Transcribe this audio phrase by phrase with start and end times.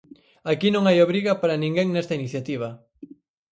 [0.51, 2.69] Aquí non hai obriga para ninguén nesta iniciativa.